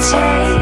take 0.00 0.57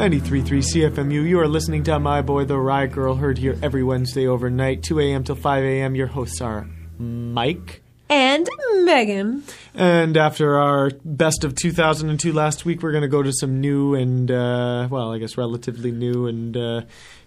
93.3 0.00 0.44
CFMU. 0.92 1.28
You 1.28 1.40
are 1.40 1.46
listening 1.46 1.82
to 1.82 1.98
My 2.00 2.22
Boy 2.22 2.46
the 2.46 2.56
Riot 2.56 2.92
Girl, 2.92 3.16
heard 3.16 3.36
here 3.36 3.58
every 3.62 3.82
Wednesday 3.82 4.26
overnight, 4.26 4.82
2 4.82 4.98
a.m. 4.98 5.24
till 5.24 5.34
5 5.34 5.62
a.m. 5.62 5.94
Your 5.94 6.06
hosts 6.06 6.40
are 6.40 6.66
Mike. 6.98 7.82
And 8.08 8.48
Megan. 8.84 9.44
And 9.74 10.16
after 10.16 10.56
our 10.56 10.90
best 11.04 11.44
of 11.44 11.54
2002 11.54 12.32
last 12.32 12.64
week, 12.64 12.82
we're 12.82 12.92
going 12.92 13.02
to 13.02 13.08
go 13.08 13.22
to 13.22 13.30
some 13.30 13.60
new 13.60 13.94
and, 13.94 14.30
uh, 14.30 14.88
well, 14.90 15.12
I 15.12 15.18
guess 15.18 15.36
relatively 15.36 15.90
new 15.90 16.26
and 16.26 16.56
uh, 16.56 16.80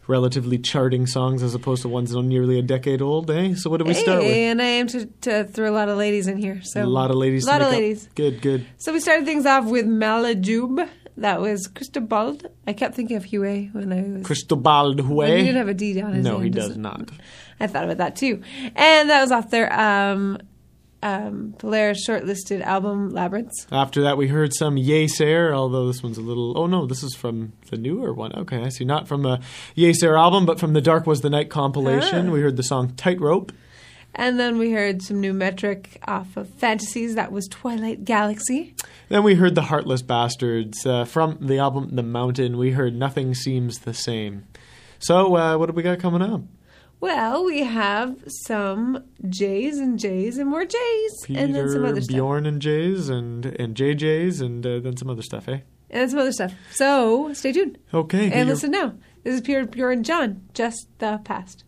relatively 0.07 0.57
charting 0.57 1.05
songs 1.05 1.43
as 1.43 1.53
opposed 1.53 1.83
to 1.83 1.89
ones 1.89 2.09
that 2.09 2.17
are 2.17 2.23
nearly 2.23 2.57
a 2.57 2.63
decade 2.63 3.03
old, 3.03 3.29
eh? 3.29 3.53
So 3.53 3.69
what 3.69 3.77
do 3.77 3.85
we 3.85 3.93
start 3.93 4.23
with? 4.23 4.31
And 4.33 4.59
I 4.59 4.65
aim 4.65 4.87
to, 4.87 5.05
to 5.21 5.43
throw 5.43 5.69
a 5.69 5.75
lot 5.75 5.89
of 5.89 5.99
ladies 5.99 6.25
in 6.25 6.37
here. 6.37 6.61
So 6.63 6.83
A 6.83 6.87
lot 6.87 7.11
of 7.11 7.17
ladies. 7.17 7.45
A 7.45 7.49
lot 7.51 7.61
of 7.61 7.67
make 7.67 7.75
up. 7.75 7.79
ladies. 7.81 8.09
Good, 8.15 8.41
good. 8.41 8.65
So 8.79 8.91
we 8.93 8.99
started 8.99 9.25
things 9.25 9.45
off 9.45 9.65
with 9.65 9.85
Malajube. 9.85 10.89
That 11.17 11.41
was 11.41 11.67
Cristobal. 11.67 12.39
I 12.67 12.73
kept 12.73 12.95
thinking 12.95 13.17
of 13.17 13.23
Huey 13.25 13.69
when 13.71 13.93
I 13.93 14.01
was. 14.01 14.25
Cristobal 14.25 14.95
Well, 14.95 15.27
he 15.27 15.43
didn't 15.43 15.57
have 15.57 15.67
a 15.67 15.73
D 15.73 15.93
down 15.93 16.13
his 16.13 16.23
No, 16.25 16.33
name, 16.33 16.43
he 16.43 16.49
does 16.49 16.75
not. 16.77 17.09
I 17.59 17.67
thought 17.67 17.83
about 17.83 17.97
that 17.97 18.15
too. 18.15 18.41
And 18.75 19.09
that 19.09 19.21
was 19.21 19.31
off 19.31 19.49
their 19.51 19.71
um, 19.79 20.39
um, 21.03 21.53
Polaris 21.59 22.07
shortlisted 22.07 22.61
album 22.61 23.09
Labyrinths. 23.11 23.67
After 23.71 24.01
that, 24.03 24.17
we 24.17 24.27
heard 24.27 24.53
some 24.53 24.75
Yeasayer, 24.75 25.53
although 25.53 25.85
this 25.87 26.01
one's 26.01 26.17
a 26.17 26.21
little. 26.21 26.57
Oh 26.57 26.65
no, 26.65 26.85
this 26.85 27.03
is 27.03 27.13
from 27.15 27.53
the 27.69 27.77
newer 27.77 28.13
one. 28.13 28.33
Okay, 28.33 28.63
I 28.63 28.69
see. 28.69 28.85
Not 28.85 29.07
from 29.07 29.21
the 29.21 29.39
Yeasayer 29.77 30.17
album, 30.17 30.45
but 30.45 30.59
from 30.59 30.73
the 30.73 30.81
Dark 30.81 31.05
Was 31.05 31.21
the 31.21 31.29
Night 31.29 31.49
compilation. 31.49 32.29
Ah. 32.29 32.31
We 32.31 32.41
heard 32.41 32.57
the 32.57 32.63
song 32.63 32.93
Tightrope. 32.95 33.51
And 34.15 34.39
then 34.39 34.57
we 34.59 34.71
heard 34.71 35.01
some 35.01 35.19
new 35.19 35.33
metric 35.33 35.99
off 36.07 36.37
of 36.37 36.47
Fantasies. 36.49 37.15
That 37.15 37.31
was 37.31 37.47
Twilight 37.47 38.05
Galaxy. 38.05 38.75
Then 39.09 39.23
we 39.23 39.35
heard 39.35 39.55
the 39.55 39.63
Heartless 39.63 40.03
Bastards. 40.03 40.85
Uh, 40.85 41.05
from 41.05 41.37
the 41.41 41.57
album 41.57 41.95
The 41.95 42.03
Mountain, 42.03 42.57
we 42.57 42.71
heard 42.71 42.95
Nothing 42.95 43.33
Seems 43.33 43.79
the 43.79 43.93
Same. 43.93 44.45
So, 44.99 45.35
uh, 45.35 45.57
what 45.57 45.65
do 45.65 45.73
we 45.73 45.81
got 45.83 45.99
coming 45.99 46.21
up? 46.21 46.41
Well, 46.99 47.43
we 47.43 47.63
have 47.63 48.15
some 48.45 49.03
J's 49.27 49.77
and 49.77 49.99
J's 49.99 50.37
and 50.37 50.49
more 50.49 50.63
J's. 50.63 51.25
and 51.27 51.53
then 51.53 51.69
some 51.69 51.83
other 51.83 51.99
stuff. 51.99 52.15
Bjorn 52.15 52.45
and 52.45 52.61
J's 52.61 53.09
and, 53.09 53.45
and 53.45 53.75
JJ's, 53.75 54.39
and 54.39 54.65
uh, 54.65 54.79
then 54.79 54.95
some 54.95 55.09
other 55.09 55.21
stuff, 55.21 55.49
eh? 55.49 55.59
And 55.89 56.09
some 56.09 56.19
other 56.19 56.31
stuff. 56.31 56.53
So 56.71 57.33
stay 57.33 57.51
tuned. 57.51 57.77
Okay. 57.93 58.31
And 58.31 58.47
listen 58.47 58.71
now. 58.71 58.93
This 59.23 59.35
is 59.35 59.41
Pure 59.41 59.91
and 59.91 60.05
John, 60.05 60.47
just 60.53 60.87
the 60.99 61.19
past. 61.25 61.65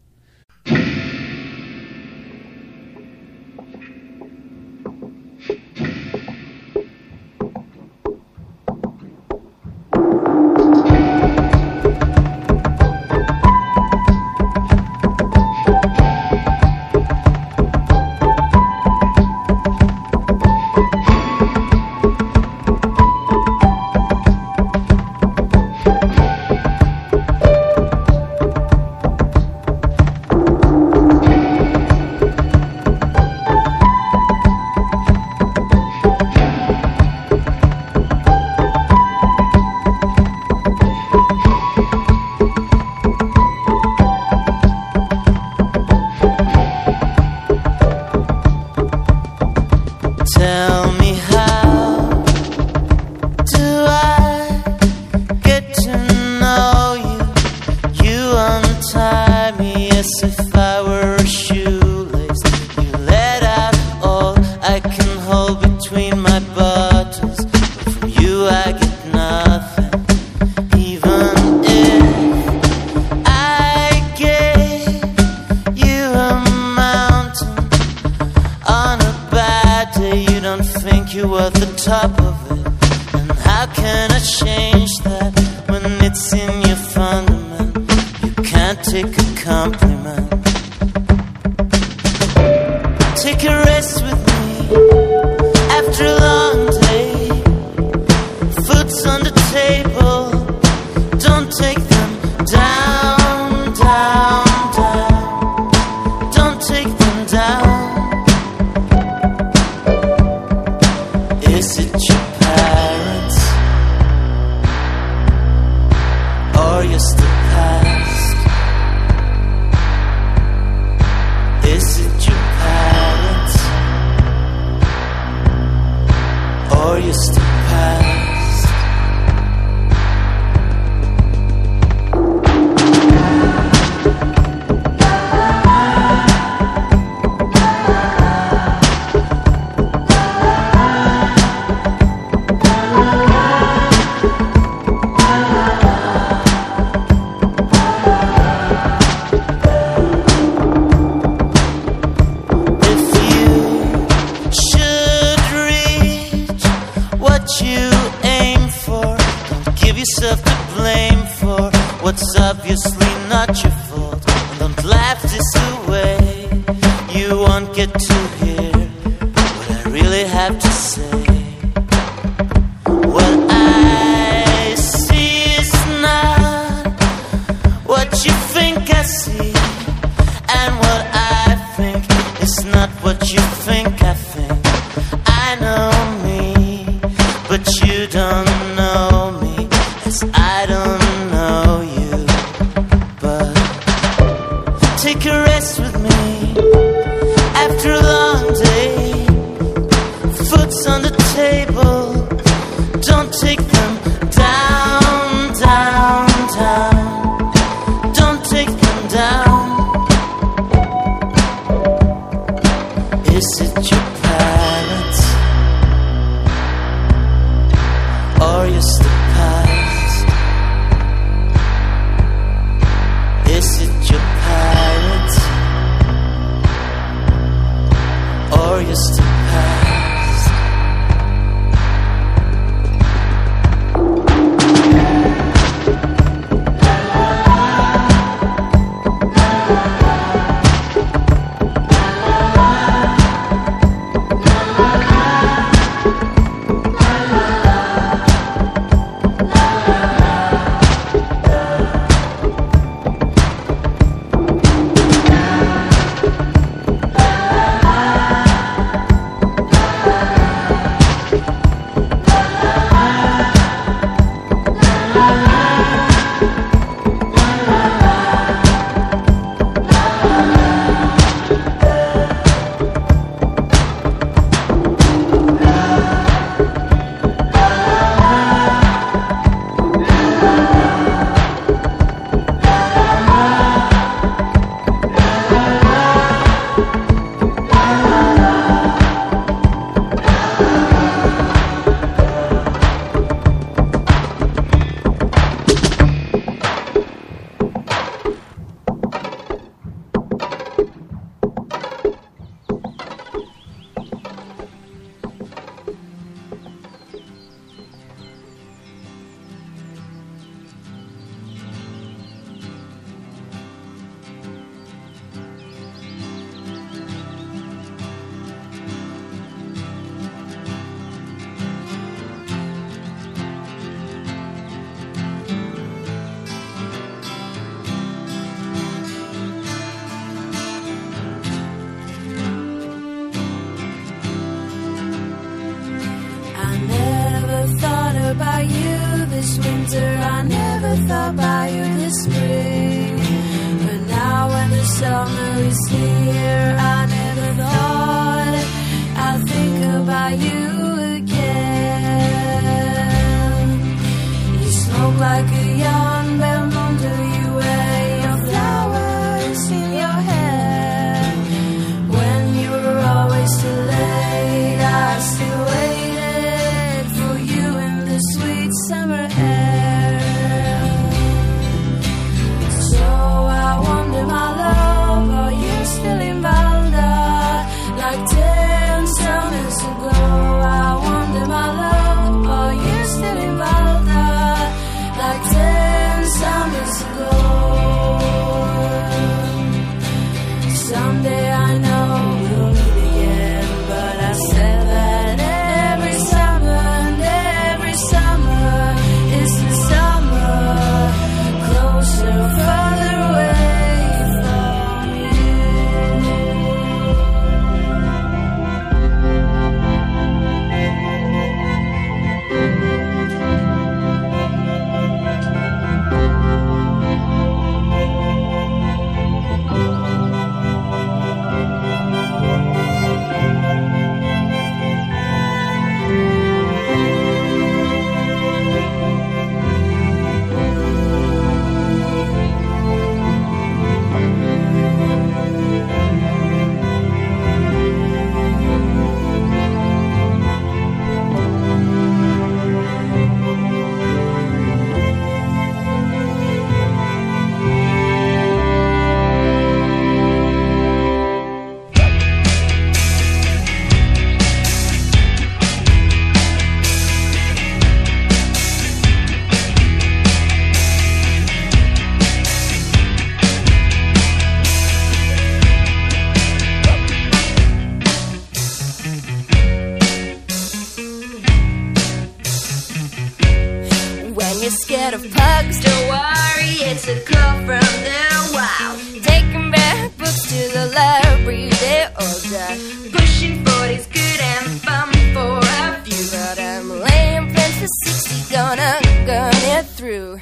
40's 483.43 484.08
good 484.08 484.39
and 484.39 484.82
fun 484.82 485.12
for 485.34 485.60
a 485.60 486.02
few. 486.04 486.26
But 486.32 486.60
I'm 486.60 486.89
laying 486.89 487.54
plans 487.54 487.80
for 487.80 487.88
60, 488.06 488.54
gonna 488.54 489.00
gun 489.26 489.54
it 489.78 489.86
through. 489.86 490.39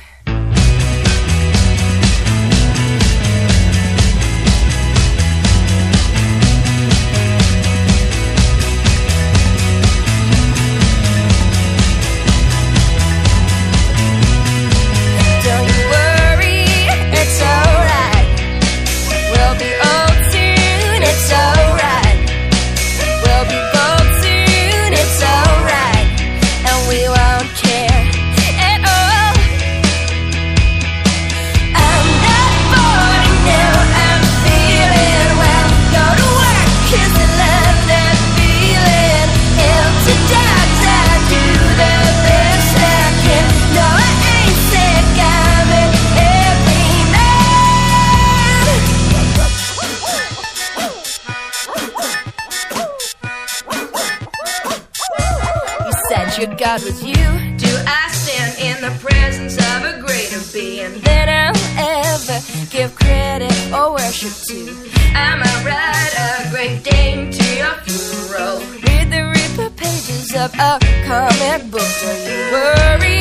you 64.23 64.29
to. 64.29 64.89
I 65.15 65.35
might 65.35 65.61
a 65.61 65.65
ride 65.65 66.13
a 66.15 66.49
great 66.51 66.83
dame 66.83 67.29
to 67.29 67.43
your 67.57 67.75
funeral. 67.83 68.59
Read 68.83 69.11
the 69.11 69.23
Reaper 69.35 69.69
pages 69.75 70.33
of 70.33 70.53
a 70.55 70.79
comic 71.05 71.69
book. 71.69 71.81
Don't 72.01 72.27
you 72.27 72.51
worry. 72.53 73.12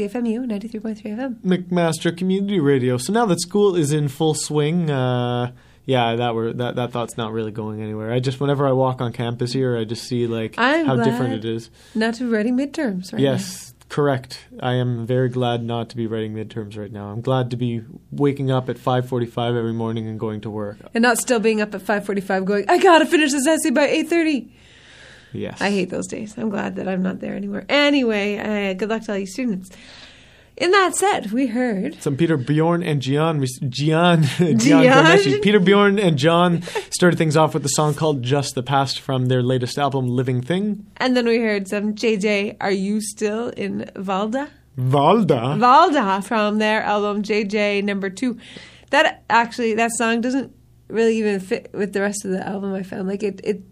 CFMU 0.00 0.46
93.3 0.46 1.02
FM. 1.02 1.34
McMaster 1.42 2.16
Community 2.16 2.58
Radio. 2.58 2.96
So 2.96 3.12
now 3.12 3.26
that 3.26 3.40
school 3.40 3.76
is 3.76 3.92
in 3.92 4.08
full 4.08 4.32
swing, 4.32 4.90
uh, 4.90 5.52
yeah, 5.84 6.16
that 6.16 6.34
were 6.34 6.52
that 6.54 6.76
that 6.76 6.92
thought's 6.92 7.18
not 7.18 7.32
really 7.32 7.50
going 7.50 7.82
anywhere. 7.82 8.10
I 8.10 8.20
just 8.20 8.40
whenever 8.40 8.66
I 8.66 8.72
walk 8.72 9.02
on 9.02 9.12
campus 9.12 9.52
here, 9.52 9.76
I 9.76 9.84
just 9.84 10.04
see 10.04 10.26
like 10.26 10.54
I'm 10.56 10.86
how 10.86 10.96
different 10.96 11.34
it 11.34 11.44
is. 11.44 11.70
Not 11.94 12.14
to 12.14 12.24
be 12.24 12.30
writing 12.30 12.56
midterms 12.56 13.12
right 13.12 13.20
Yes, 13.20 13.74
correct. 13.90 14.46
I 14.60 14.74
am 14.74 15.06
very 15.06 15.28
glad 15.28 15.62
not 15.62 15.90
to 15.90 15.96
be 15.96 16.06
writing 16.06 16.32
midterms 16.32 16.78
right 16.78 16.92
now. 16.92 17.08
I'm 17.08 17.20
glad 17.20 17.50
to 17.50 17.56
be 17.56 17.82
waking 18.10 18.50
up 18.50 18.70
at 18.70 18.76
5:45 18.78 19.56
every 19.56 19.74
morning 19.74 20.06
and 20.08 20.18
going 20.18 20.40
to 20.42 20.50
work. 20.50 20.78
And 20.94 21.02
not 21.02 21.18
still 21.18 21.40
being 21.40 21.60
up 21.60 21.74
at 21.74 21.82
5.45 21.82 22.44
going, 22.46 22.64
I 22.70 22.78
gotta 22.78 23.04
finish 23.04 23.32
this 23.32 23.46
essay 23.46 23.70
by 23.70 23.86
8.30. 23.86 24.48
Yes. 25.32 25.60
I 25.60 25.70
hate 25.70 25.90
those 25.90 26.06
days. 26.06 26.36
I'm 26.36 26.50
glad 26.50 26.76
that 26.76 26.88
I'm 26.88 27.02
not 27.02 27.20
there 27.20 27.34
anymore. 27.34 27.64
Anyway, 27.68 28.36
uh, 28.38 28.74
good 28.74 28.88
luck 28.88 29.02
to 29.04 29.12
all 29.12 29.18
you 29.18 29.26
students. 29.26 29.70
In 30.56 30.72
that 30.72 30.94
said, 30.94 31.32
we 31.32 31.46
heard 31.46 32.02
Some 32.02 32.18
Peter 32.18 32.36
Bjorn 32.36 32.82
and 32.82 33.00
Gian 33.00 33.42
Gian 33.70 34.22
Gian 34.22 34.58
Gian? 34.58 35.40
Peter 35.40 35.58
Bjorn 35.58 35.98
and 35.98 36.18
John 36.18 36.60
started 36.90 37.16
things 37.16 37.34
off 37.34 37.54
with 37.54 37.64
a 37.64 37.70
song 37.70 37.94
called 37.94 38.22
"Just 38.22 38.54
the 38.54 38.62
Past" 38.62 39.00
from 39.00 39.26
their 39.26 39.42
latest 39.42 39.78
album, 39.78 40.06
"Living 40.06 40.42
Thing." 40.42 40.84
And 40.98 41.16
then 41.16 41.26
we 41.26 41.38
heard 41.38 41.66
some 41.66 41.94
JJ, 41.94 42.58
Are 42.60 42.70
You 42.70 43.00
Still 43.00 43.48
in 43.48 43.90
Valda? 43.94 44.50
Valda. 44.76 45.56
Valda 45.58 46.22
from 46.22 46.58
their 46.58 46.82
album 46.82 47.22
JJ 47.22 47.82
number 47.82 48.10
two. 48.10 48.38
That 48.90 49.22
actually, 49.30 49.74
that 49.74 49.92
song 49.92 50.20
doesn't 50.20 50.54
really 50.88 51.16
even 51.16 51.40
fit 51.40 51.70
with 51.72 51.94
the 51.94 52.02
rest 52.02 52.26
of 52.26 52.32
the 52.32 52.46
album. 52.46 52.74
I 52.74 52.82
found 52.82 53.08
like 53.08 53.22
it. 53.22 53.40
it 53.42 53.62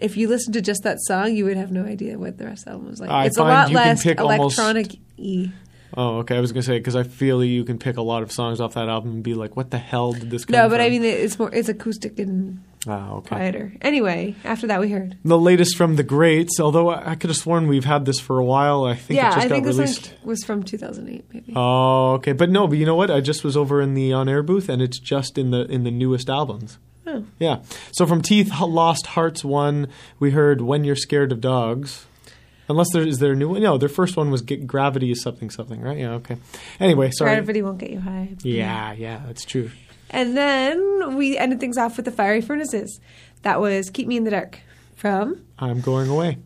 if 0.00 0.16
you 0.16 0.28
listened 0.28 0.54
to 0.54 0.60
just 0.60 0.82
that 0.82 0.98
song, 1.02 1.34
you 1.34 1.44
would 1.44 1.56
have 1.56 1.70
no 1.70 1.84
idea 1.84 2.18
what 2.18 2.38
the 2.38 2.46
rest 2.46 2.62
of 2.62 2.64
the 2.64 2.70
album 2.72 2.88
was 2.90 3.00
like. 3.00 3.10
I 3.10 3.26
it's 3.26 3.36
a 3.36 3.42
lot 3.42 3.70
less 3.70 4.04
electronic 4.04 4.96
y. 5.18 5.52
Oh, 5.96 6.18
okay. 6.18 6.36
I 6.36 6.40
was 6.40 6.52
gonna 6.52 6.62
say 6.62 6.78
because 6.78 6.94
I 6.94 7.02
feel 7.02 7.42
you 7.42 7.64
can 7.64 7.78
pick 7.78 7.96
a 7.96 8.02
lot 8.02 8.22
of 8.22 8.30
songs 8.30 8.60
off 8.60 8.74
that 8.74 8.88
album 8.88 9.10
and 9.10 9.22
be 9.22 9.34
like, 9.34 9.56
"What 9.56 9.70
the 9.70 9.78
hell 9.78 10.12
did 10.12 10.30
this?" 10.30 10.44
come 10.44 10.52
No, 10.52 10.68
but 10.68 10.76
from? 10.76 10.86
I 10.86 10.88
mean, 10.88 11.04
it's 11.04 11.38
more 11.38 11.52
it's 11.52 11.68
acoustic 11.68 12.18
and 12.20 12.62
ah, 12.86 13.14
okay. 13.14 13.28
quieter. 13.28 13.72
Anyway, 13.82 14.36
after 14.44 14.68
that, 14.68 14.80
we 14.80 14.90
heard. 14.90 15.16
The 15.24 15.38
latest 15.38 15.76
from 15.76 15.96
the 15.96 16.04
Grates. 16.04 16.60
Although 16.60 16.90
I 16.90 17.10
I 17.10 17.14
could 17.16 17.30
have 17.30 17.36
sworn 17.36 17.66
we've 17.66 17.84
had 17.84 18.04
this 18.04 18.20
for 18.20 18.38
a 18.38 18.44
while. 18.44 18.84
I 18.84 18.94
think 18.94 19.16
yeah, 19.16 19.30
it 19.30 19.34
just 19.34 19.38
I 19.38 19.48
got 19.48 19.54
think 19.54 19.66
this 19.66 19.78
released. 19.78 20.14
was 20.22 20.44
from 20.44 20.62
2008, 20.62 21.24
maybe. 21.32 21.52
Oh, 21.56 22.12
okay. 22.14 22.32
But 22.32 22.50
no, 22.50 22.68
but 22.68 22.78
you 22.78 22.86
know 22.86 22.94
what? 22.94 23.10
I 23.10 23.20
just 23.20 23.42
was 23.42 23.56
over 23.56 23.80
in 23.80 23.94
the 23.94 24.12
on-air 24.12 24.44
booth, 24.44 24.68
and 24.68 24.80
it's 24.80 24.98
just 25.00 25.38
in 25.38 25.50
the 25.50 25.62
in 25.66 25.82
the 25.82 25.90
newest 25.90 26.30
albums. 26.30 26.78
Oh. 27.06 27.24
Yeah. 27.38 27.62
So 27.92 28.06
from 28.06 28.22
Teeth 28.22 28.52
Lost 28.60 29.06
Hearts 29.06 29.44
Won, 29.44 29.88
we 30.18 30.30
heard 30.30 30.60
"When 30.60 30.84
You're 30.84 30.96
Scared 30.96 31.32
of 31.32 31.40
Dogs." 31.40 32.06
Unless 32.68 32.88
there 32.92 33.02
is 33.06 33.18
there 33.18 33.32
a 33.32 33.36
new 33.36 33.48
one? 33.48 33.62
No, 33.62 33.78
their 33.78 33.88
first 33.88 34.16
one 34.16 34.30
was 34.30 34.42
Get 34.42 34.66
Gravity 34.66 35.10
is 35.10 35.22
something 35.22 35.50
something, 35.50 35.80
right? 35.80 35.98
Yeah. 35.98 36.12
Okay. 36.12 36.36
Anyway, 36.78 37.10
sorry. 37.10 37.32
Gravity 37.32 37.62
won't 37.62 37.78
get 37.78 37.90
you 37.90 38.00
high. 38.00 38.36
Yeah, 38.42 38.92
yeah, 38.92 39.22
that's 39.26 39.44
true. 39.44 39.70
And 40.10 40.36
then 40.36 41.16
we 41.16 41.36
ended 41.36 41.58
things 41.58 41.76
off 41.78 41.96
with 41.96 42.04
the 42.04 42.12
fiery 42.12 42.40
furnaces. 42.40 43.00
That 43.42 43.60
was 43.60 43.90
"Keep 43.90 44.06
Me 44.06 44.16
in 44.16 44.24
the 44.24 44.30
Dark" 44.30 44.60
from 44.94 45.42
I'm 45.58 45.80
going 45.80 46.08
away. 46.08 46.38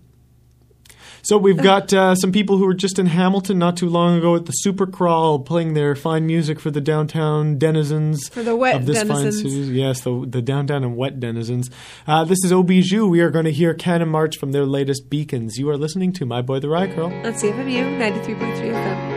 So 1.25 1.39
we've 1.39 1.57
got 1.57 1.93
uh, 1.93 2.15
some 2.15 2.33
people 2.33 2.59
who 2.59 2.67
were 2.67 2.75
just 2.75 2.99
in 2.99 3.07
Hamilton 3.07 3.59
not 3.59 3.77
too 3.79 3.89
long 3.89 4.19
ago 4.19 4.37
at 4.37 4.45
the 4.45 4.53
Supercrawl, 4.65 5.45
playing 5.45 5.73
their 5.73 5.97
fine 5.97 6.27
music 6.27 6.61
for 6.61 6.71
the 6.71 6.83
downtown 6.83 7.59
denizens 7.59 8.29
For 8.29 8.43
the 8.43 8.55
wet 8.55 8.77
of 8.77 8.87
this 8.87 8.99
denizens. 8.99 9.41
fine 9.43 9.51
city. 9.51 9.73
Yes, 9.73 10.03
the 10.03 10.27
the 10.29 10.43
downtown 10.43 10.85
and 10.85 10.97
wet 10.97 11.21
denizens. 11.21 11.71
Uh, 12.07 12.25
this 12.25 12.45
is 12.45 12.53
Ohbijou. 12.53 13.09
We 13.09 13.21
are 13.21 13.31
going 13.31 13.47
to 13.47 13.53
hear 13.53 13.73
Cannon 13.73 14.11
March 14.11 14.37
from 14.39 14.53
their 14.53 14.67
latest 14.67 15.09
Beacons. 15.09 15.57
You 15.57 15.71
are 15.71 15.79
listening 15.79 16.13
to 16.15 16.27
My 16.27 16.43
Boy 16.43 16.61
the 16.61 16.69
Riot 16.69 16.95
Girl. 16.95 17.07
On 17.07 17.33
CFMU 17.33 17.99
93.3 17.99 18.37
FM. 18.61 19.14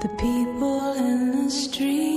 The 0.00 0.08
people 0.10 0.92
in 0.92 1.32
the 1.32 1.50
street 1.50 2.07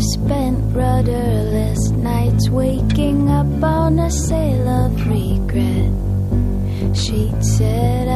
I've 0.00 0.06
spent 0.06 0.74
rudderless 0.74 1.90
nights 1.90 2.48
waking 2.48 3.28
up 3.28 3.62
on 3.62 3.98
a 3.98 4.10
sail 4.10 4.66
of 4.66 5.06
regret. 5.06 6.96
She 6.96 7.30
said 7.42 8.08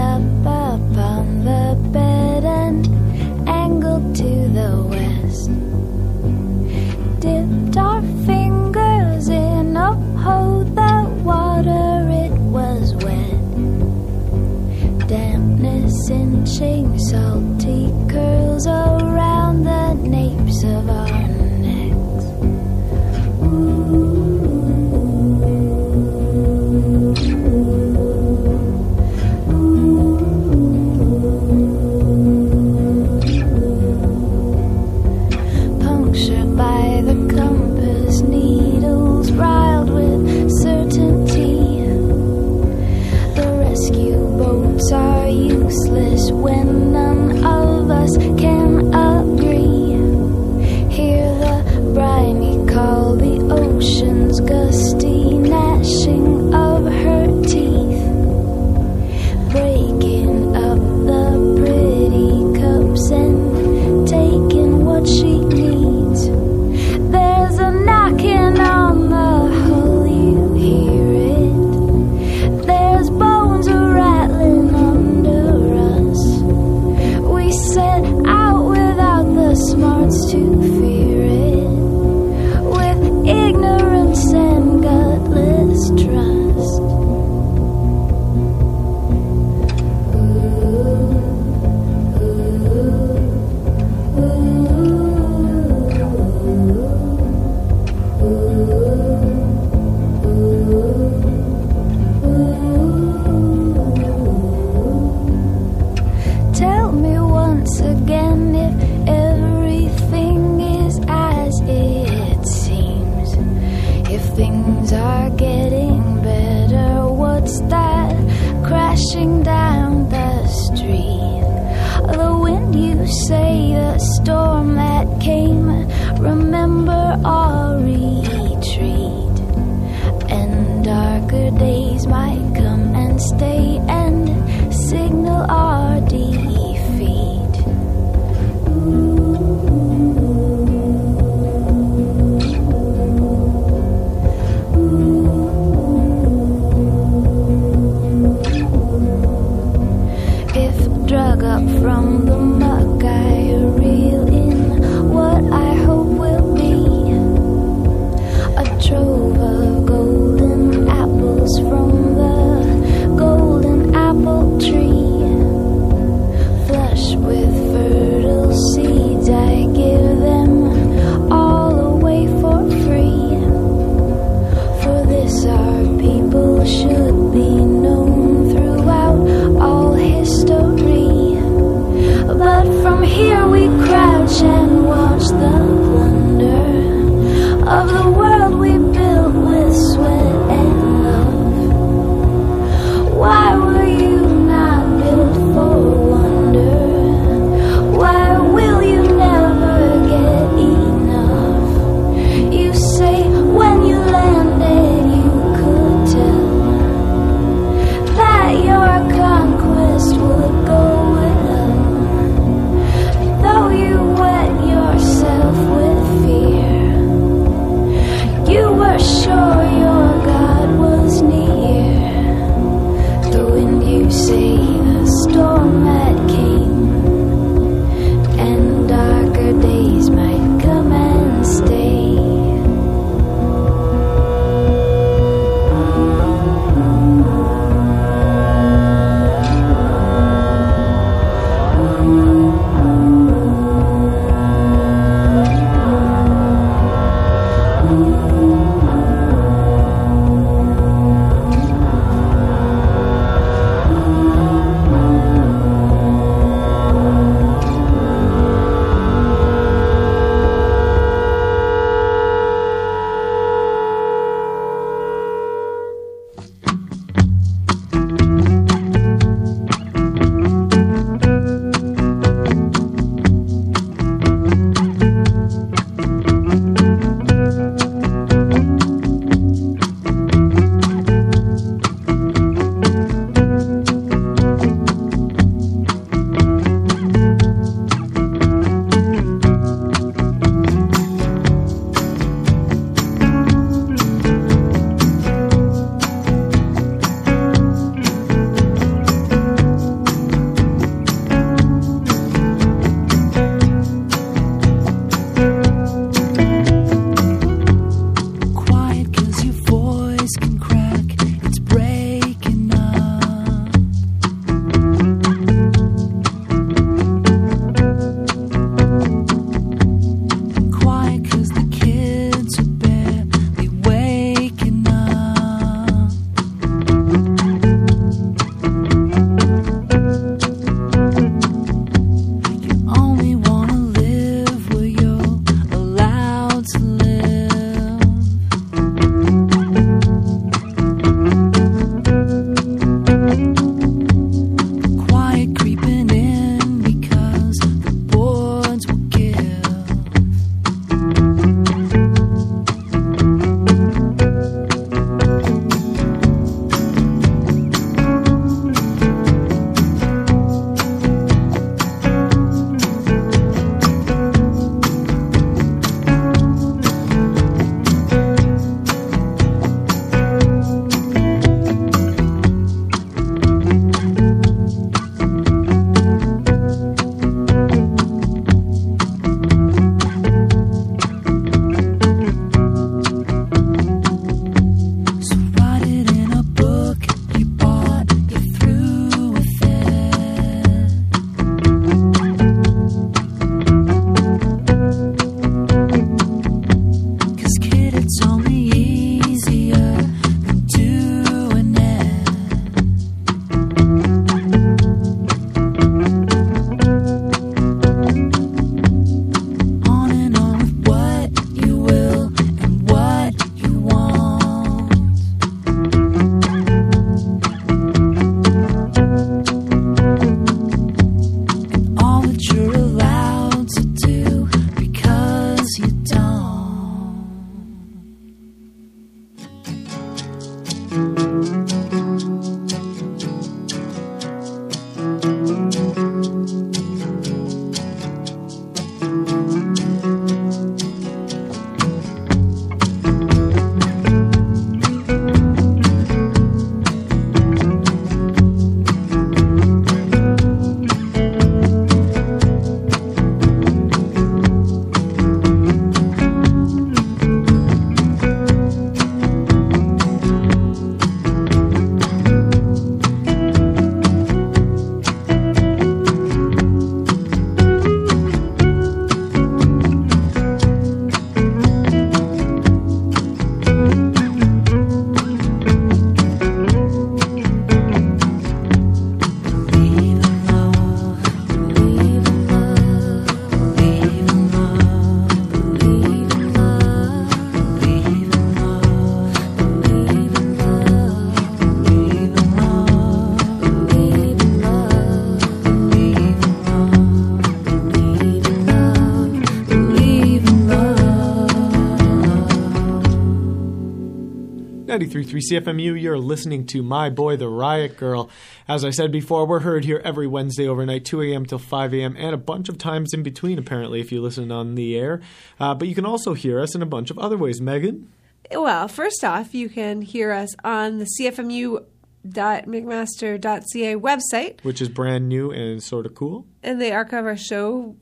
93.3 505.14 505.62
CFMU. 505.62 506.00
You're 506.00 506.18
listening 506.18 506.66
to 506.66 506.82
My 506.82 507.08
Boy, 507.08 507.36
the 507.36 507.48
Riot 507.48 507.96
Girl. 507.96 508.28
As 508.66 508.84
I 508.84 508.90
said 508.90 509.12
before, 509.12 509.46
we're 509.46 509.60
heard 509.60 509.84
here 509.84 510.00
every 510.04 510.26
Wednesday 510.26 510.66
overnight, 510.66 511.04
2 511.04 511.22
a.m. 511.22 511.46
till 511.46 511.60
5 511.60 511.94
a.m., 511.94 512.16
and 512.18 512.34
a 512.34 512.38
bunch 512.38 512.68
of 512.68 512.78
times 512.78 513.14
in 513.14 513.22
between, 513.22 513.56
apparently, 513.56 514.00
if 514.00 514.10
you 514.10 514.20
listen 514.20 514.50
on 514.50 514.74
the 514.74 514.96
air. 514.98 515.20
Uh, 515.60 515.72
but 515.74 515.86
you 515.86 515.94
can 515.94 516.04
also 516.04 516.34
hear 516.34 516.58
us 516.58 516.74
in 516.74 516.82
a 516.82 516.86
bunch 516.86 517.12
of 517.12 517.18
other 517.20 517.36
ways. 517.36 517.60
Megan? 517.60 518.10
Well, 518.50 518.88
first 518.88 519.22
off, 519.22 519.54
you 519.54 519.68
can 519.68 520.02
hear 520.02 520.32
us 520.32 520.52
on 520.64 520.98
the 520.98 521.06
CFMU 521.20 521.84
CFMU.mcmaster.ca 522.26 523.96
website, 523.96 524.62
Which 524.64 524.80
is 524.80 524.88
brand 524.88 525.28
new 525.28 525.50
and 525.50 525.82
sort 525.82 526.06
of 526.06 526.14
cool. 526.14 526.46
and 526.62 526.80
they 526.80 526.90
archive 526.90 527.26
our 527.26 527.36
show 527.36 527.96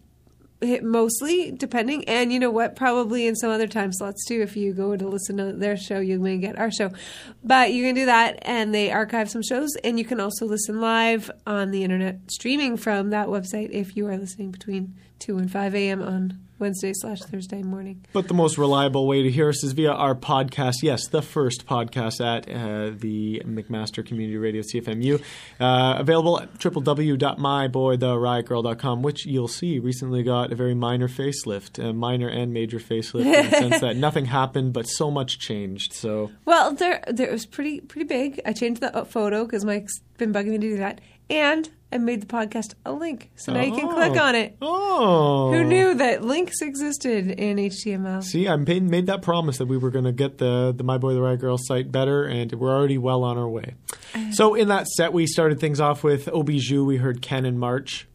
mostly, 0.82 1.50
depending. 1.50 2.04
And 2.04 2.32
you 2.32 2.38
know 2.38 2.50
what? 2.50 2.76
Probably 2.76 3.26
in 3.26 3.36
some 3.36 3.50
other 3.50 3.66
time 3.66 3.92
slots 3.92 4.24
too. 4.26 4.40
If 4.40 4.56
you 4.56 4.72
go 4.72 4.96
to 4.96 5.08
listen 5.08 5.36
to 5.38 5.52
their 5.52 5.76
show, 5.76 6.00
you 6.00 6.18
may 6.18 6.38
get 6.38 6.58
our 6.58 6.70
show. 6.70 6.90
But 7.42 7.72
you 7.72 7.84
can 7.84 7.94
do 7.94 8.06
that, 8.06 8.38
and 8.42 8.74
they 8.74 8.90
archive 8.90 9.30
some 9.30 9.42
shows, 9.42 9.74
and 9.84 9.98
you 9.98 10.04
can 10.04 10.20
also 10.20 10.46
listen 10.46 10.80
live 10.80 11.30
on 11.46 11.70
the 11.70 11.84
internet 11.84 12.30
streaming 12.30 12.76
from 12.76 13.10
that 13.10 13.28
website 13.28 13.70
if 13.70 13.96
you 13.96 14.06
are 14.06 14.16
listening 14.16 14.50
between 14.50 14.94
two 15.18 15.38
and 15.38 15.50
five 15.50 15.74
a.m. 15.74 16.02
on 16.02 16.38
Wednesday 16.62 16.92
slash 16.94 17.20
Thursday 17.22 17.60
morning. 17.60 18.06
But 18.12 18.28
the 18.28 18.34
most 18.34 18.56
reliable 18.56 19.08
way 19.08 19.24
to 19.24 19.30
hear 19.32 19.48
us 19.48 19.64
is 19.64 19.72
via 19.72 19.90
our 19.90 20.14
podcast. 20.14 20.74
Yes, 20.80 21.08
the 21.08 21.20
first 21.20 21.66
podcast 21.66 22.24
at 22.24 22.48
uh, 22.48 22.92
the 22.96 23.42
McMaster 23.44 24.06
Community 24.06 24.36
Radio 24.36 24.62
CFMU. 24.62 25.20
Uh, 25.58 25.96
available 25.98 26.40
at 26.40 26.56
www.myboytheriotgirl.com, 26.60 29.02
which 29.02 29.26
you'll 29.26 29.48
see 29.48 29.80
recently 29.80 30.22
got 30.22 30.52
a 30.52 30.54
very 30.54 30.74
minor 30.74 31.08
facelift, 31.08 31.82
a 31.82 31.92
minor 31.92 32.28
and 32.28 32.52
major 32.52 32.78
facelift, 32.78 33.24
in 33.24 33.50
the 33.50 33.50
sense 33.58 33.80
that 33.80 33.96
nothing 33.96 34.26
happened, 34.26 34.72
but 34.72 34.86
so 34.86 35.10
much 35.10 35.40
changed. 35.40 35.92
So 35.92 36.30
Well, 36.44 36.74
there, 36.74 37.02
there 37.08 37.28
it 37.28 37.32
was 37.32 37.44
pretty, 37.44 37.80
pretty 37.80 38.06
big. 38.06 38.40
I 38.46 38.52
changed 38.52 38.82
the 38.82 38.96
uh, 38.96 39.04
photo 39.04 39.44
because 39.44 39.64
Mike's 39.64 39.98
been 40.16 40.32
bugging 40.32 40.50
me 40.50 40.58
to 40.58 40.58
do 40.58 40.76
that, 40.76 41.00
and 41.32 41.70
I 41.90 41.98
made 41.98 42.20
the 42.20 42.26
podcast 42.26 42.74
a 42.84 42.92
link, 42.92 43.30
so 43.36 43.52
now 43.52 43.62
you 43.62 43.72
can 43.72 43.88
click 43.88 44.12
oh. 44.16 44.22
on 44.22 44.34
it. 44.34 44.56
Oh. 44.60 45.52
Who 45.52 45.64
knew 45.64 45.94
that 45.94 46.22
links 46.22 46.60
existed 46.60 47.30
in 47.30 47.56
HTML? 47.56 48.22
See, 48.22 48.48
I 48.48 48.56
made, 48.56 48.82
made 48.82 49.06
that 49.06 49.22
promise 49.22 49.58
that 49.58 49.66
we 49.66 49.78
were 49.78 49.90
going 49.90 50.04
to 50.04 50.12
get 50.12 50.38
the, 50.38 50.74
the 50.76 50.84
My 50.84 50.98
Boy 50.98 51.14
the 51.14 51.22
Riot 51.22 51.40
Girl 51.40 51.56
site 51.58 51.90
better, 51.90 52.24
and 52.24 52.52
we're 52.52 52.74
already 52.74 52.98
well 52.98 53.24
on 53.24 53.38
our 53.38 53.48
way. 53.48 53.74
Uh. 54.14 54.30
So, 54.32 54.54
in 54.54 54.68
that 54.68 54.86
set, 54.88 55.12
we 55.12 55.26
started 55.26 55.58
things 55.58 55.80
off 55.80 56.04
with 56.04 56.26
Ohbijou. 56.26 56.84
We 56.84 56.98
heard 56.98 57.22
Cannon 57.22 57.58
March. 57.58 58.06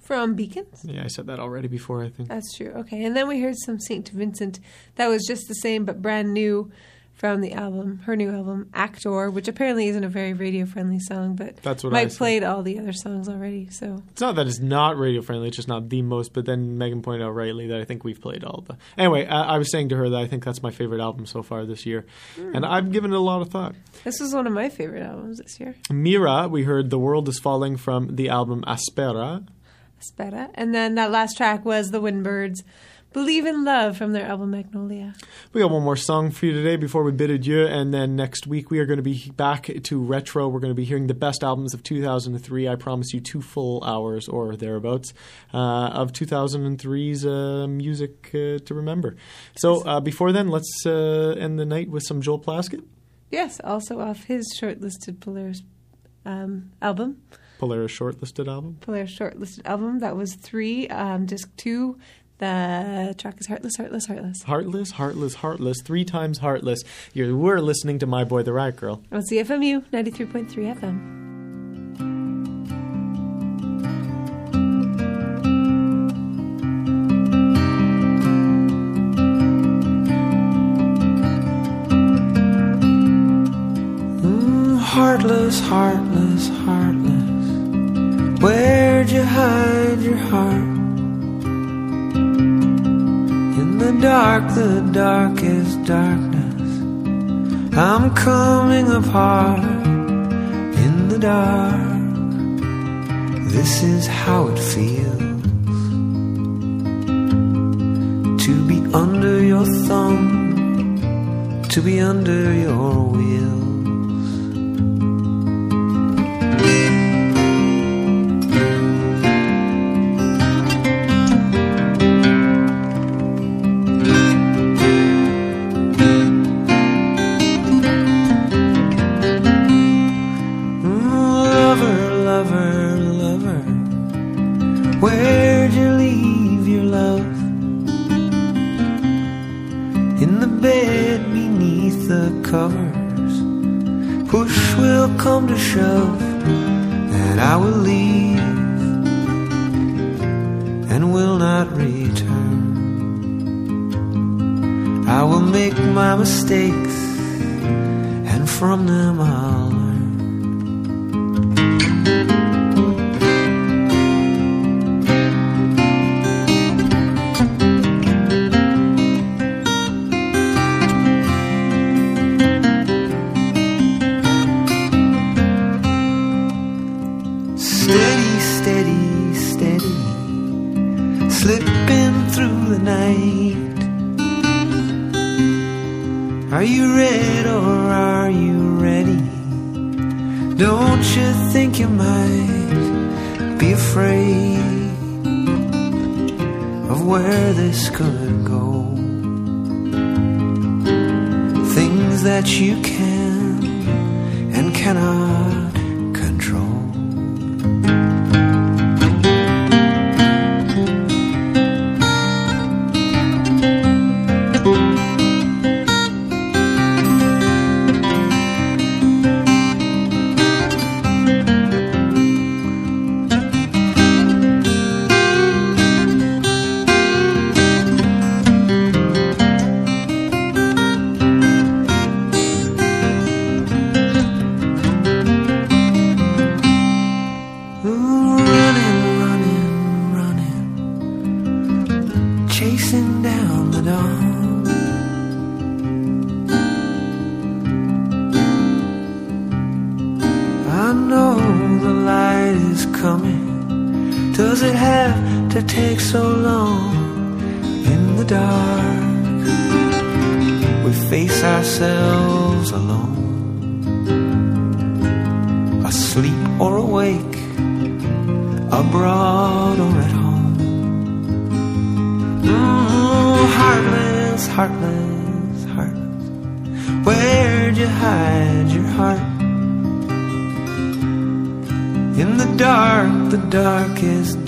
From 0.00 0.34
Beacons? 0.34 0.82
Yeah, 0.84 1.04
I 1.04 1.08
said 1.08 1.26
that 1.26 1.38
already 1.38 1.68
before, 1.68 2.02
I 2.02 2.08
think. 2.08 2.28
That's 2.28 2.56
true. 2.56 2.72
Okay, 2.78 3.04
and 3.04 3.16
then 3.16 3.28
we 3.28 3.40
heard 3.40 3.56
some 3.58 3.78
St. 3.78 4.08
Vincent 4.08 4.58
that 4.96 5.08
was 5.08 5.24
just 5.26 5.48
the 5.48 5.54
same 5.54 5.84
but 5.84 6.02
brand 6.02 6.32
new 6.32 6.72
from 7.18 7.40
the 7.40 7.52
album, 7.52 7.98
her 8.06 8.14
new 8.14 8.30
album, 8.30 8.70
Actor, 8.72 9.30
which 9.30 9.48
apparently 9.48 9.88
isn't 9.88 10.04
a 10.04 10.08
very 10.08 10.32
radio 10.32 10.64
friendly 10.64 11.00
song, 11.00 11.34
but 11.34 11.56
That's 11.58 11.82
what 11.82 11.92
I 11.92 12.04
Mike 12.04 12.14
played 12.14 12.44
all 12.44 12.62
the 12.62 12.78
other 12.78 12.92
songs 12.92 13.28
already, 13.28 13.68
so. 13.70 14.00
It's 14.12 14.20
not 14.20 14.36
that 14.36 14.46
it's 14.46 14.60
not 14.60 14.96
radio 14.96 15.20
friendly, 15.20 15.48
it's 15.48 15.56
just 15.56 15.66
not 15.68 15.88
the 15.88 16.00
most. 16.02 16.32
But 16.32 16.46
then 16.46 16.78
Megan 16.78 17.02
pointed 17.02 17.24
out 17.24 17.30
rightly 17.30 17.66
that 17.66 17.80
I 17.80 17.84
think 17.84 18.04
we've 18.04 18.20
played 18.20 18.44
all 18.44 18.62
the. 18.66 18.76
Anyway, 18.96 19.26
I, 19.26 19.54
I 19.54 19.58
was 19.58 19.70
saying 19.70 19.88
to 19.88 19.96
her 19.96 20.08
that 20.08 20.16
I 20.16 20.28
think 20.28 20.44
that's 20.44 20.62
my 20.62 20.70
favorite 20.70 21.00
album 21.00 21.26
so 21.26 21.42
far 21.42 21.66
this 21.66 21.84
year. 21.84 22.06
Hmm. 22.36 22.54
And 22.54 22.64
I've 22.64 22.92
given 22.92 23.12
it 23.12 23.16
a 23.16 23.20
lot 23.20 23.42
of 23.42 23.48
thought. 23.48 23.74
This 24.04 24.20
was 24.20 24.32
one 24.32 24.46
of 24.46 24.52
my 24.52 24.68
favorite 24.68 25.02
albums 25.02 25.38
this 25.38 25.58
year. 25.58 25.74
Mira, 25.90 26.46
we 26.46 26.62
heard 26.62 26.90
The 26.90 27.00
World 27.00 27.28
is 27.28 27.40
Falling 27.40 27.76
from 27.76 28.14
the 28.14 28.28
album 28.28 28.62
Aspera. 28.64 29.44
Aspera, 30.00 30.50
And 30.54 30.72
then 30.72 30.94
that 30.94 31.10
last 31.10 31.36
track 31.36 31.64
was 31.64 31.90
The 31.90 32.00
Windbirds, 32.00 32.62
Believe 33.18 33.46
in 33.46 33.64
Love 33.64 33.96
from 33.96 34.12
their 34.12 34.24
album 34.24 34.52
Magnolia. 34.52 35.12
We 35.52 35.60
got 35.60 35.72
one 35.72 35.82
more 35.82 35.96
song 35.96 36.30
for 36.30 36.46
you 36.46 36.52
today 36.52 36.76
before 36.76 37.02
we 37.02 37.10
bid 37.10 37.30
adieu, 37.30 37.66
and 37.66 37.92
then 37.92 38.14
next 38.14 38.46
week 38.46 38.70
we 38.70 38.78
are 38.78 38.86
going 38.86 38.98
to 38.98 39.02
be 39.02 39.32
back 39.34 39.68
to 39.82 40.00
retro. 40.00 40.46
We're 40.46 40.60
going 40.60 40.70
to 40.70 40.76
be 40.76 40.84
hearing 40.84 41.08
the 41.08 41.14
best 41.14 41.42
albums 41.42 41.74
of 41.74 41.82
2003. 41.82 42.68
I 42.68 42.76
promise 42.76 43.12
you 43.12 43.18
two 43.18 43.42
full 43.42 43.82
hours 43.82 44.28
or 44.28 44.54
thereabouts 44.54 45.14
uh, 45.52 45.88
of 45.88 46.12
2003's 46.12 47.26
uh, 47.26 47.66
music 47.66 48.28
uh, 48.34 48.64
to 48.64 48.72
remember. 48.72 49.16
So 49.56 49.84
uh, 49.84 49.98
before 49.98 50.30
then, 50.30 50.46
let's 50.46 50.86
uh, 50.86 51.34
end 51.40 51.58
the 51.58 51.66
night 51.66 51.90
with 51.90 52.04
some 52.04 52.22
Joel 52.22 52.38
Plaskett. 52.38 52.84
Yes, 53.32 53.60
also 53.64 53.98
off 53.98 54.22
his 54.26 54.56
shortlisted 54.56 55.18
Polaris 55.18 55.64
um, 56.24 56.70
album, 56.80 57.20
Polaris 57.58 57.92
shortlisted 57.92 58.48
album. 58.48 58.78
Polaris 58.80 59.10
shortlisted 59.10 59.66
album. 59.66 59.98
That 59.98 60.16
was 60.16 60.34
three, 60.34 60.88
um, 60.88 61.26
disc 61.26 61.54
two. 61.56 61.98
The 62.38 63.16
track 63.18 63.40
is 63.40 63.48
Heartless, 63.48 63.76
Heartless, 63.76 64.06
Heartless. 64.06 64.42
Heartless, 64.44 64.90
heartless, 64.92 65.34
heartless, 65.34 65.82
three 65.82 66.04
times 66.04 66.38
heartless. 66.38 66.84
You're, 67.12 67.36
we're 67.36 67.58
listening 67.58 67.98
to 67.98 68.06
My 68.06 68.22
Boy 68.22 68.44
the 68.44 68.52
Riot 68.52 68.76
Girl. 68.76 69.02
On 69.10 69.22
CFMU 69.22 69.84
93.3 69.90 70.46
FM. 70.78 71.16
Mm, 84.22 84.78
heartless, 84.78 85.58
heartless, 85.58 86.48
heartless. 86.48 88.40
Where'd 88.40 89.10
you 89.10 89.24
hide 89.24 89.98
your 90.02 90.16
heart? 90.16 90.67
Dark, 94.00 94.54
the 94.54 94.80
darkest 94.92 95.84
darkness. 95.84 96.70
I'm 97.76 98.14
coming 98.14 98.90
apart 98.90 99.64
in 100.84 101.08
the 101.08 101.18
dark. 101.18 101.88
This 103.52 103.82
is 103.82 104.06
how 104.06 104.48
it 104.48 104.58
feels 104.58 105.18
to 108.44 108.68
be 108.68 108.78
under 108.94 109.42
your 109.42 109.66
thumb, 109.86 110.98
to 111.68 111.82
be 111.82 112.00
under 112.00 112.52
your 112.54 113.04
wheels. 113.04 113.67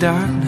Darkest 0.01 0.40